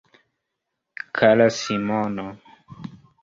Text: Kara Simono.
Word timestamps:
Kara 1.19 1.47
Simono. 1.59 2.25